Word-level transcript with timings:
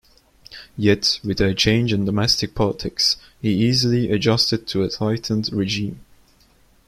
Yet, 0.77 1.19
with 1.23 1.39
a 1.41 1.53
change 1.53 1.93
in 1.93 2.05
domestic 2.05 2.55
politics, 2.55 3.17
he 3.39 3.53
easily 3.53 4.09
adjusted 4.11 4.65
to 4.69 4.81
a 4.81 4.89
tightened 4.89 5.53
regime. 5.53 5.99